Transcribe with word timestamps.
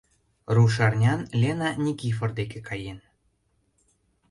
Рушарнян 0.55 1.21
Лена 1.41 1.69
Никифор 1.85 2.29
деке 2.39 2.59
каен. 2.67 2.99